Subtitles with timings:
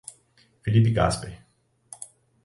[0.63, 1.37] Felipe Gasper